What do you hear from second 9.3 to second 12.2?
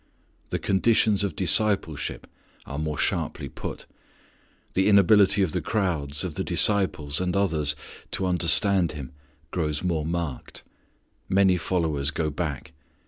grows more marked. Many followers